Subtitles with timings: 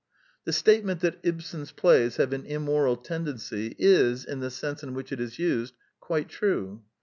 [0.45, 4.95] The statement that Ibsen's plays have an im moral tendency, is, in the sense in
[4.95, 6.81] which it is used, quite true.